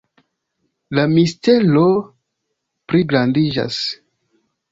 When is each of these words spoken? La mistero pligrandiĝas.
La 0.99 1.03
mistero 1.11 1.83
pligrandiĝas. 2.93 3.79